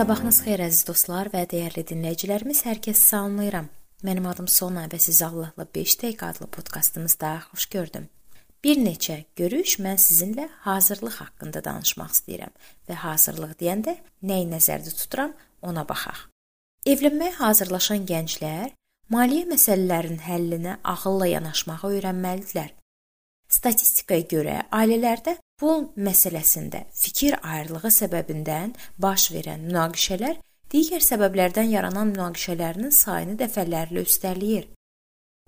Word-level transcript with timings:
Sabahınız 0.00 0.38
xeyir 0.46 0.62
əziz 0.64 0.86
dostlar 0.88 1.28
və 1.28 1.42
dəyərli 1.44 1.82
dinləyicilərimiz, 1.90 2.62
hər 2.64 2.78
kəsi 2.80 3.02
salamlayıram. 3.10 3.66
Mənim 4.08 4.28
adım 4.30 4.46
Sona 4.48 4.86
və 4.88 4.96
sizi 4.96 5.26
Allahla 5.26 5.66
5 5.76 5.96
dəqiqə 6.00 6.30
adlı 6.30 6.46
podkastımızda 6.56 7.32
xoş 7.50 7.66
gördüm. 7.74 8.06
Bir 8.64 8.80
neçə 8.80 9.18
görüş 9.36 9.74
mən 9.84 10.00
sizinlə 10.00 10.46
hazırlıq 10.64 11.20
haqqında 11.20 11.60
danışmaq 11.66 12.16
istəyirəm 12.16 12.56
və 12.88 12.96
hazırlıq 13.02 13.52
deyəndə 13.60 13.98
nəyi 14.24 14.48
nəzərdə 14.54 14.96
tuturam, 15.02 15.36
ona 15.60 15.84
baxaq. 15.84 16.30
Evlənməyə 16.88 17.36
hazırlaşan 17.42 18.08
gənclər 18.08 18.72
maliyyə 19.12 19.52
məsələlərinin 19.52 20.24
həllinə 20.30 20.78
ağılla 20.94 21.28
yanaşmağı 21.34 21.92
öyrənməlidirlər. 21.92 22.72
Statistikaya 23.50 24.26
görə 24.30 24.56
ailələrdə 24.70 25.34
pul 25.58 25.88
məsələsində 25.98 26.84
fikir 26.94 27.34
ayrılığı 27.42 27.90
səbəbindən 27.96 28.76
baş 29.02 29.30
verən 29.34 29.64
münaqişələr 29.66 30.36
digər 30.70 31.02
səbəblərdən 31.02 31.72
yaranan 31.72 32.12
münaqişələrinin 32.12 32.94
sayını 32.94 33.34
dəfələrlə 33.40 34.04
üstələyir. 34.06 34.68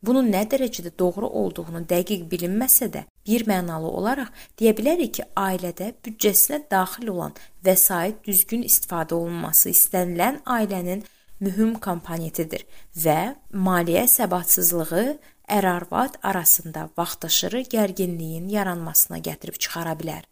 Bunun 0.02 0.32
nə 0.34 0.40
dərəcədə 0.50 0.90
doğru 0.98 1.28
olduğunu 1.40 1.84
dəqiq 1.86 2.24
bilinməsə 2.30 2.88
də, 2.90 3.04
bir 3.26 3.44
mənalı 3.46 3.86
olaraq 3.86 4.32
deyə 4.58 4.72
bilərik 4.74 5.12
ki, 5.18 5.26
ailədə 5.38 5.92
büdcəsinə 6.02 6.64
daxil 6.72 7.12
olan 7.14 7.36
vəsait 7.62 8.18
düzgün 8.26 8.66
istifadə 8.66 9.14
olunması 9.14 9.70
istənilən 9.70 10.40
ailənin 10.56 11.06
mühüm 11.42 11.74
komponentidir 11.82 12.64
və 13.04 13.34
maliyyə 13.52 14.06
səbatsızlığı 14.10 15.18
ər-arvad 15.52 16.20
arasında 16.22 16.88
vaxtaşırı 16.98 17.64
gərginliyin 17.74 18.48
yaranmasına 18.48 19.18
gətirib 19.18 19.58
çıxara 19.58 19.96
bilər. 19.98 20.22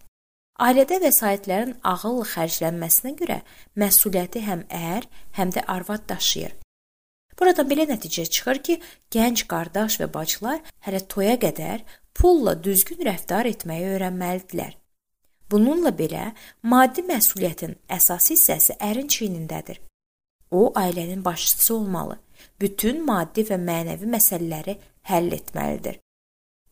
Ailədə 0.60 1.00
vəsaitlərin 1.00 1.76
ağıllı 1.82 2.26
xərclənməsinə 2.34 3.14
görə 3.18 3.38
məsuliyyəti 3.80 4.42
həm 4.44 4.66
ər, 4.68 5.06
həm 5.38 5.54
də 5.56 5.64
arvad 5.66 6.04
daşıyır. 6.08 6.52
Buradan 7.40 7.68
belə 7.70 7.86
nəticə 7.88 8.26
çıxır 8.28 8.58
ki, 8.66 8.76
gənc 9.14 9.46
qardaş 9.48 9.96
və 10.02 10.10
bacılar 10.12 10.60
hələ 10.84 11.00
toya 11.08 11.38
qədər 11.40 11.86
pulla 12.12 12.52
düzgün 12.64 13.00
rəftar 13.08 13.48
etməyi 13.48 13.94
öyrənməlidirlər. 13.94 14.74
Bununla 15.50 15.90
belə, 15.96 16.34
maddi 16.62 17.02
məsuliyyətin 17.08 17.78
əsas 17.96 18.28
hissəsi 18.34 18.76
ərin 18.84 19.08
çiynindədir. 19.08 19.80
O 20.50 20.72
ailənin 20.74 21.24
başçısı 21.24 21.74
olmalı. 21.74 22.18
Bütün 22.60 23.04
maddi 23.04 23.44
və 23.46 23.58
mənəvi 23.60 24.08
məsələləri 24.14 24.76
həll 25.10 25.32
etməlidir. 25.36 26.00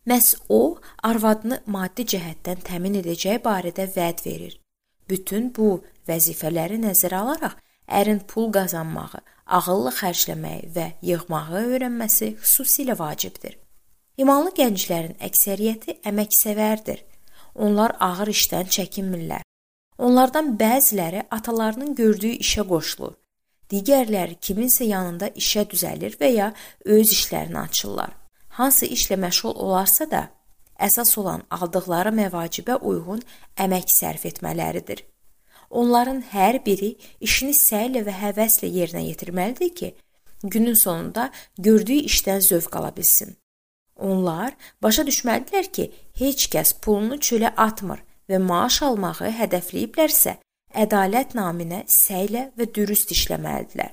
Məs 0.09 0.34
o 0.48 0.79
arvadını 1.05 1.61
maddi 1.67 2.06
cəhətdən 2.12 2.65
təmin 2.65 2.97
edəcəyi 3.03 3.43
barədə 3.45 3.84
vəd 3.97 4.25
verir. 4.27 4.55
Bütün 5.09 5.51
bu 5.56 5.83
vəzifələri 6.09 6.79
nəzərə 6.81 7.21
alaraq 7.23 7.59
ərin 7.89 8.21
pul 8.29 8.51
qazanmağı, 8.53 9.21
ağıllı 9.47 9.93
xərcləməyi 10.01 10.71
və 10.75 10.87
yığmağı 11.11 11.62
öyrənməsi 11.65 12.34
xüsusilə 12.41 12.99
vacibdir. 12.99 13.59
İmanlı 14.19 14.55
gənclərin 14.56 15.15
əksəriyyəti 15.29 16.01
əməksevərdir. 16.11 17.05
Onlar 17.55 17.97
ağır 18.01 18.33
işdən 18.33 18.69
çəkinmirlər. 18.75 19.45
Onlardan 19.99 20.55
bəziləri 20.59 21.25
atalarının 21.31 21.95
gördüyü 21.95 22.39
işə 22.45 22.65
qoşulur. 22.69 23.17
Digərləri 23.70 24.38
kiminsə 24.41 24.88
yanında 24.88 25.28
işə 25.36 25.66
düzəlir 25.69 26.16
və 26.20 26.33
ya 26.33 26.52
öz 26.84 27.12
işlərini 27.12 27.61
açırlar 27.61 28.16
hansı 28.58 28.86
işlə 28.86 29.16
məşğul 29.22 29.55
olarsa 29.64 30.08
da, 30.10 30.22
əsas 30.86 31.12
olan 31.20 31.44
aldıqları 31.55 32.10
məvacibə 32.14 32.78
uyğun 32.91 33.22
əmək 33.65 33.93
sərf 33.94 34.26
etmələridir. 34.31 35.04
Onların 35.70 36.22
hər 36.32 36.59
biri 36.66 36.94
işini 37.28 37.54
səylə 37.54 38.03
və 38.09 38.15
həvəslə 38.22 38.70
yerinə 38.78 39.04
yetirməlidir 39.10 39.75
ki, 39.81 39.93
günün 40.43 40.75
sonunda 40.75 41.28
gördüyü 41.59 42.09
işdən 42.10 42.43
zövq 42.48 42.81
ala 42.81 42.91
bilsin. 42.97 43.37
Onlar 44.09 44.56
başa 44.82 45.04
düşməlidirlər 45.06 45.70
ki, 45.76 45.91
heç 46.19 46.48
kəs 46.54 46.75
pulunu 46.82 47.20
çölə 47.28 47.53
atmır 47.69 48.03
və 48.31 48.43
maaş 48.43 48.82
almağı 48.88 49.31
hədəfləyiblərsə, 49.43 50.38
ədalət 50.75 51.34
naminə 51.39 51.84
səylə 51.89 52.51
və 52.59 52.69
dürüst 52.75 53.12
işləməlidirlər. 53.15 53.93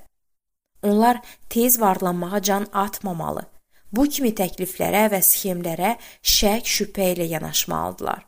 Onlar 0.85 1.21
tez 1.49 1.79
varlanmağa 1.81 2.41
can 2.41 2.67
atmamalı 2.73 3.47
bu 3.95 4.05
kimi 4.09 4.31
təkliflərə 4.35 5.07
və 5.13 5.21
sxemlərə 5.23 5.95
şək, 6.35 6.67
şübhə 6.75 7.11
ilə 7.15 7.27
yanaşmalıdılar. 7.35 8.25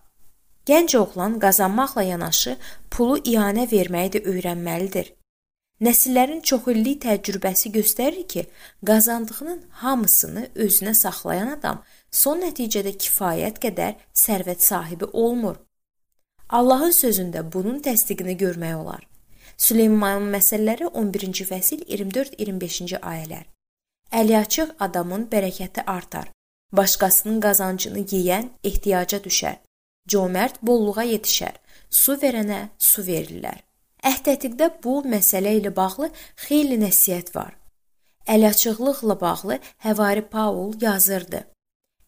Gənc 0.67 0.95
oğlan 0.99 1.37
qazanmaqla 1.43 2.03
yanaşı 2.03 2.57
pulu 2.91 3.19
ianə 3.33 3.67
verməyi 3.71 4.17
də 4.17 4.23
öyrənməlidir. 4.31 5.13
Nəsillərin 5.85 6.41
çoxillik 6.49 7.03
təcrübəsi 7.03 7.71
göstərir 7.75 8.25
ki, 8.31 8.47
qazandığının 8.89 9.59
hamısını 9.83 10.47
özünə 10.65 10.93
saxlayan 10.97 11.53
adam 11.53 11.83
son 12.11 12.41
nəticədə 12.41 12.95
kifayət 13.03 13.61
qədər 13.65 13.93
sərvət 14.25 14.65
sahibi 14.65 15.11
olmur. 15.13 15.59
Allahın 16.49 16.93
sözündə 16.95 17.43
bunun 17.53 17.79
təsdiqini 17.83 18.37
görmək 18.39 18.75
olar. 18.75 19.03
Süleymanın 19.57 20.29
məsəlləri 20.31 20.87
11-ci 20.87 21.45
fəsil 21.49 21.83
24-25-ci 21.89 22.99
ayələr. 23.01 23.45
Əliaçıq 24.11 24.75
adamın 24.79 25.27
bərəkəti 25.31 25.83
artar. 25.83 26.31
Başqasının 26.71 27.41
qazancını 27.41 28.05
yeyən 28.13 28.49
ehtiyaca 28.63 29.19
düşər. 29.25 29.57
Cömərd 30.07 30.61
bolluğa 30.61 31.03
yetişər. 31.03 31.55
Su 31.89 32.15
verənə 32.21 32.69
su 32.77 33.03
verirlər. 33.03 33.59
Əhdətiqdə 34.07 34.69
bu 34.83 35.01
məsələ 35.03 35.57
ilə 35.59 35.75
bağlı 35.75 36.11
xeyli 36.47 36.79
nəsihət 36.79 37.33
var. 37.35 37.57
Əliaçıqlıqla 38.27 39.19
bağlı 39.19 39.59
Həvari 39.83 40.23
Paul 40.31 40.73
yazırdı. 40.81 41.43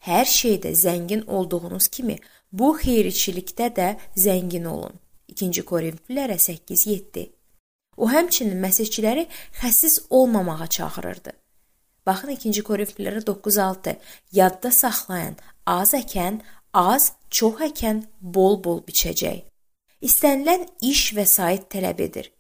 Hər 0.08 0.26
şeydə 0.26 0.72
zəngin 0.80 1.26
olduğunuz 1.28 1.88
kimi, 1.88 2.16
bu 2.52 2.74
xeyirçilikdə 2.78 3.68
də 3.76 3.90
zəngin 4.18 4.66
olun. 4.66 4.96
2-ci 5.34 5.64
Korinflilərə 5.72 6.38
8:7. 6.40 7.30
O 7.98 8.10
həmçinin 8.10 8.58
məsihçiləri 8.64 9.28
xəsis 9.62 10.00
olmamağa 10.10 10.68
çağırırdı. 10.68 11.32
Baxın 12.06 12.30
2-ci 12.30 12.64
Korinflilərə 12.70 13.22
9:6. 13.26 13.96
Yadda 14.32 14.72
saxlayın, 14.72 15.36
az 15.66 15.94
əkən, 15.94 16.42
az, 16.74 17.14
çox 17.30 17.62
əkən 17.70 18.04
bol-bol 18.22 18.84
biçəcək. 18.88 19.46
İstənilən 20.02 20.68
iş 20.82 21.14
vəsait 21.18 21.68
tələb 21.74 22.02
edir. 22.08 22.32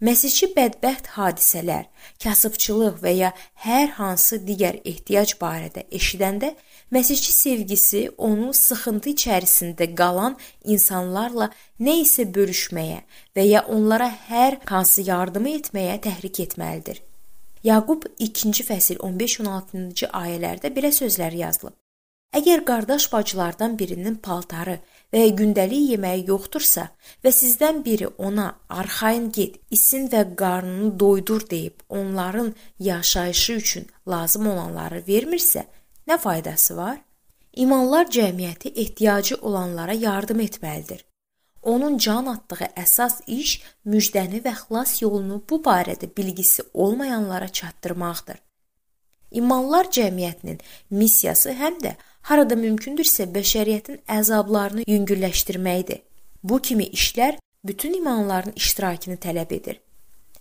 Məsihçi 0.00 0.50
bədbəxt 0.56 1.12
hadisələr, 1.16 1.84
kasıbçılıq 2.22 3.00
və 3.04 3.12
ya 3.16 3.30
hər 3.64 3.88
hansı 3.98 4.38
digər 4.48 4.80
ehtiyac 4.84 5.36
barədə 5.40 5.86
eşidəndə 5.98 6.54
Məsihçi 6.92 7.32
sevgisi 7.32 8.00
onu 8.16 8.52
sıxıntı 8.54 9.10
içərisində 9.10 9.88
qalan 9.98 10.36
insanlarla 10.74 11.48
nə 11.82 11.96
isə 12.04 12.28
bölüşməyə 12.36 13.00
və 13.34 13.46
ya 13.46 13.64
onlara 13.76 14.06
hər 14.28 14.60
hansı 14.70 15.02
yardımı 15.08 15.56
etməyə 15.60 15.96
təhrik 16.04 16.38
etməlidir. 16.44 17.02
Yaqub 17.66 18.06
2-ci 18.22 18.62
fəsil 18.68 19.02
15-16-cı 19.02 20.12
ayələrdə 20.14 20.70
belə 20.76 20.92
sözlər 20.94 21.34
yazılıb. 21.34 21.74
Əgər 22.38 22.62
qardaş 22.68 23.06
bacılardan 23.12 23.74
birinin 23.78 24.16
paltarı 24.22 24.76
və 25.12 25.24
ya 25.24 25.34
gündəlik 25.40 25.90
yeməyi 25.92 26.26
yoxdursa 26.28 26.84
və 27.24 27.32
sizdən 27.34 27.80
biri 27.84 28.12
ona 28.18 28.46
arxayın 28.68 29.30
get, 29.32 29.56
isin 29.70 30.06
və 30.12 30.22
qarnını 30.38 30.92
doydur 31.00 31.48
deyib 31.50 31.80
onların 31.88 32.54
yaşayışı 32.78 33.52
üçün 33.52 33.86
lazım 34.08 34.46
olanları 34.52 35.00
vermirsə, 35.08 35.64
nə 36.08 36.18
faydası 36.18 36.76
var? 36.76 36.98
İmanlar 37.52 38.06
cəmiyyəti 38.06 38.72
ehtiyacı 38.80 39.36
olanlara 39.36 39.92
yardım 39.92 40.40
etməlidir. 40.40 41.04
Onun 41.62 41.98
can 41.98 42.26
atdığı 42.26 42.68
əsas 42.78 43.22
iş 43.26 43.60
müjdəni 43.86 44.42
və 44.44 44.52
xilas 44.60 45.00
yolunu 45.02 45.42
bu 45.50 45.62
barədə 45.62 46.08
bilgisi 46.16 46.62
olmayanlara 46.74 47.48
çatdırmaqdır. 47.48 48.36
İmanlar 49.30 49.88
cəmiyyətinin 49.90 50.60
missiyası 50.90 51.56
həm 51.62 51.80
də 51.82 51.96
harada 52.28 52.54
mümkündürsə 52.54 53.26
bəşəriyyətin 53.34 53.98
əzablarını 54.18 54.86
yüngülləşdirməkdir. 54.86 56.00
Bu 56.42 56.60
kimi 56.62 56.84
işlər 56.84 57.40
bütün 57.64 57.94
imanların 57.94 58.52
iştirakını 58.56 59.16
tələb 59.16 59.54
edir. 59.54 59.80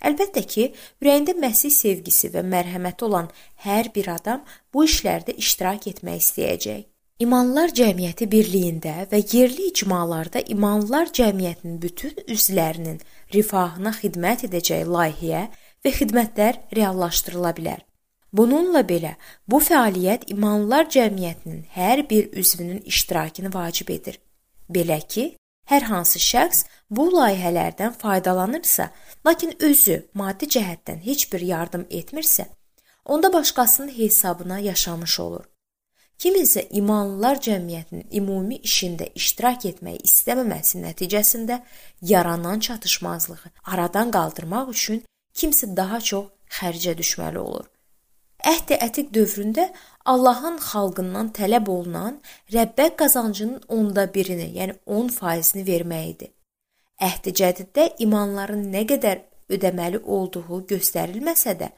Əlbəttə 0.02 0.44
ki, 0.48 0.66
ürəyində 1.02 1.38
Məsih 1.40 1.72
sevgisi 1.72 2.32
və 2.34 2.44
mərhəməti 2.44 3.08
olan 3.08 3.32
hər 3.68 3.92
bir 3.96 4.10
adam 4.18 4.44
bu 4.74 4.84
işlərdə 4.90 5.38
iştirak 5.40 5.88
etmək 5.94 6.22
istəyəcək. 6.24 6.84
İmanlılar 7.24 7.72
Cəmiyyəti 7.72 8.26
birliyində 8.28 8.94
və 9.08 9.22
yerli 9.32 9.70
icmalarda 9.70 10.42
İmanlılar 10.52 11.14
Cəmiyyətinin 11.16 11.78
bütün 11.82 12.18
üzvlərinin 12.28 12.98
rifahına 13.34 13.94
xidmət 13.96 14.44
edəcəyi 14.50 14.84
layihə 14.90 15.46
və 15.86 15.94
xidmətlər 15.96 16.60
reallaşdırıla 16.76 17.54
bilər. 17.56 17.86
Bununla 18.36 18.82
belə, 18.84 19.14
bu 19.48 19.62
fəaliyyət 19.64 20.28
İmanlılar 20.36 20.90
Cəmiyyətinin 20.92 21.64
hər 21.78 22.04
bir 22.10 22.34
üzvünün 22.36 22.84
iştirakını 22.84 23.54
vacib 23.54 23.96
edir. 23.96 24.20
Belə 24.68 25.00
ki, 25.08 25.38
Hər 25.66 25.88
hansı 25.90 26.20
şəxs 26.22 26.66
bu 26.90 27.08
layihələrdən 27.16 27.96
faydalanırsa, 28.02 28.92
lakin 29.26 29.56
özü 29.60 29.98
maddi 30.14 30.46
cəhətdən 30.56 31.02
heç 31.06 31.26
bir 31.32 31.42
yardım 31.42 31.88
etmirsə, 31.90 32.46
onda 33.06 33.34
başqasının 33.34 33.90
hesabına 33.98 34.60
yaşamış 34.60 35.20
olur. 35.20 35.46
Kiminsə 36.20 36.68
imanlılar 36.72 37.42
cəmiyyətinin 37.44 38.06
ümumi 38.20 38.62
işində 38.64 39.10
iştirak 39.20 39.66
etməyi 39.72 40.00
istəməməsi 40.08 40.80
nəticəsində 40.86 41.60
yaranan 42.02 42.60
çatışmazlığı 42.60 43.52
aradan 43.74 44.14
qaldırmaq 44.16 44.70
üçün 44.72 45.04
kimsə 45.34 45.76
daha 45.78 46.00
çox 46.02 46.30
xərcə 46.60 46.96
düşməli 47.02 47.38
olur. 47.38 47.66
Əhd-i 48.46 48.78
Ətiq 48.86 49.08
dövründə 49.16 49.64
Allahın 50.06 50.58
xalqından 50.62 51.32
tələb 51.38 51.70
olunan 51.76 52.20
Rəbbə 52.54 52.92
qazancının 53.00 53.64
onda 53.78 54.06
birini, 54.14 54.52
yəni 54.60 54.76
10%-ni 54.86 55.64
vermək 55.66 56.10
idi. 56.12 56.28
Əhd-i 57.02 57.34
Cədiddə 57.40 57.88
imanların 58.06 58.68
nə 58.74 58.86
qədər 58.92 59.24
ödəməli 59.50 60.04
olduğu 60.18 60.62
göstərilməsə 60.72 61.56
də, 61.62 61.72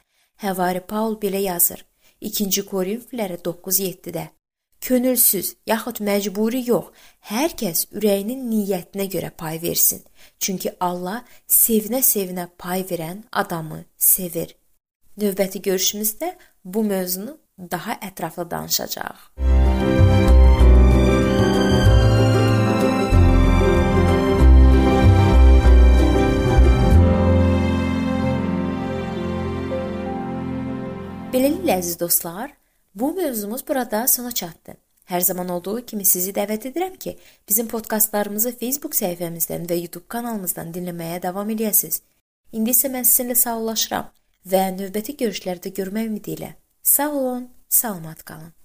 Həvari 0.44 0.84
Paul 0.92 1.16
belə 1.22 1.40
yazır: 1.42 1.86
2-ci 2.22 2.66
Korinfillərə 2.72 3.40
9:7-də 3.48 4.28
Könülsüz, 4.82 5.56
yaxud 5.66 5.98
məcburi 6.06 6.62
yox, 6.68 6.92
hər 7.32 7.56
kəs 7.60 7.88
ürəyinin 7.98 8.44
niyyətinə 8.52 9.08
görə 9.14 9.32
pay 9.42 9.58
versin. 9.62 10.04
Çünki 10.40 10.76
Allah 10.80 11.24
sevinə-sevinə 11.48 12.46
pay 12.58 12.86
verən 12.92 13.24
adamı 13.32 13.84
sevir. 13.98 14.54
Növbəti 15.18 15.62
görüşümüzdə 15.66 16.36
bu 16.66 16.84
mövzunu 16.84 17.38
daha 17.58 17.96
ətraflı 18.06 18.44
danışacağıq. 18.52 19.22
Beləliklə 31.34 31.80
əziz 31.80 31.98
dostlar, 32.00 32.52
bu 32.96 33.14
mövzumuz 33.14 33.68
burada 33.68 34.08
sona 34.08 34.32
çatdı. 34.32 34.76
Hər 35.10 35.22
zaman 35.22 35.50
olduğu 35.50 35.82
kimi 35.86 36.06
sizi 36.06 36.36
dəvət 36.36 36.70
edirəm 36.70 36.94
ki, 36.96 37.16
bizim 37.50 37.68
podkastlarımızı 37.74 38.54
Facebook 38.60 38.94
səhifəmizdən 38.94 39.66
və 39.66 39.80
YouTube 39.82 40.06
kanalımızdan 40.08 40.70
dinləməyə 40.78 41.24
davam 41.26 41.50
edəsiniz. 41.50 42.04
İndi 42.52 42.78
isə 42.78 42.94
mən 42.94 43.10
sizinlə 43.10 43.36
sağollaşıram 43.36 44.14
və 44.52 44.64
növbəti 44.78 45.18
görüşlərdə 45.22 45.74
görmək 45.80 46.12
ümidi 46.12 46.38
ilə. 46.38 46.54
Sağ 46.84 47.10
olun, 47.12 47.50
salamat 47.70 48.24
qalın. 48.24 48.54